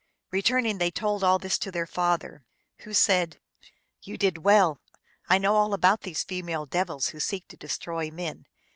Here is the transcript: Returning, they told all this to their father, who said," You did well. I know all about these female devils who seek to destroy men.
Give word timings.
Returning, 0.31 0.79
they 0.79 0.89
told 0.89 1.23
all 1.23 1.37
this 1.37 1.59
to 1.59 1.71
their 1.71 1.85
father, 1.85 2.43
who 2.79 2.91
said," 2.91 3.39
You 4.01 4.17
did 4.17 4.39
well. 4.39 4.81
I 5.29 5.37
know 5.37 5.55
all 5.55 5.75
about 5.75 6.01
these 6.01 6.23
female 6.23 6.65
devils 6.65 7.09
who 7.09 7.19
seek 7.19 7.47
to 7.49 7.55
destroy 7.57 8.09
men. 8.09 8.47